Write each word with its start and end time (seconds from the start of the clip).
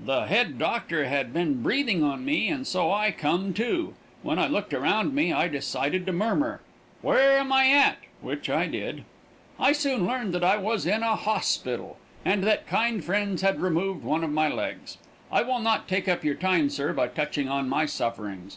The 0.00 0.24
hed 0.24 0.58
doctor 0.58 1.04
had 1.04 1.34
been 1.34 1.60
breathing 1.62 2.02
on 2.02 2.24
me 2.24 2.48
and 2.48 2.66
so 2.66 2.90
I 2.90 3.10
come 3.10 3.52
too. 3.52 3.92
When 4.22 4.38
I 4.38 4.46
looked 4.46 4.72
around 4.72 5.12
me 5.14 5.34
I 5.34 5.48
decided 5.48 6.06
to 6.06 6.14
murmur 6.14 6.62
"Where 7.02 7.36
am 7.38 7.52
I 7.52 7.68
at?" 7.72 7.98
which 8.22 8.48
I 8.48 8.68
did. 8.68 9.04
I 9.60 9.72
soon 9.72 10.06
learned 10.06 10.32
that 10.32 10.42
I 10.44 10.56
was 10.56 10.86
in 10.86 11.02
a 11.02 11.14
hosspital, 11.14 11.98
and 12.24 12.42
that 12.44 12.66
kind 12.66 13.04
friends 13.04 13.42
had 13.42 13.60
removed 13.60 14.02
one 14.02 14.24
of 14.24 14.32
my 14.32 14.48
legs. 14.48 14.96
I 15.30 15.42
will 15.42 15.60
not 15.60 15.88
take 15.88 16.08
up 16.08 16.24
your 16.24 16.36
time, 16.36 16.70
sir, 16.70 16.94
by 16.94 17.08
touching 17.08 17.50
on 17.50 17.68
my 17.68 17.84
sufferings. 17.84 18.56